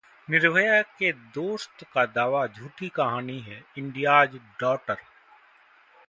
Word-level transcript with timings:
निर्भया 0.29 0.81
के 0.81 1.11
दोस्त 1.33 1.83
का 1.93 2.05
दावा, 2.05 2.45
झूठी 2.47 2.89
कहानी 2.89 3.39
है 3.39 3.61
'इंडियाज 3.77 4.39
डॉटर' 4.59 4.97